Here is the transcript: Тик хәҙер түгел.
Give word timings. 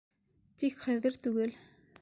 Тик 0.63 0.81
хәҙер 0.87 1.21
түгел. 1.27 1.57